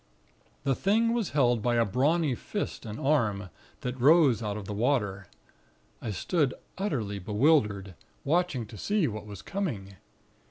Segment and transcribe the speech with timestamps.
[0.63, 3.51] The thing was held by a brawny fist and arm,
[3.81, 5.27] that rose out of the water.
[6.01, 7.93] I stood utterly bewildered,
[8.23, 9.97] watching to see what was coming.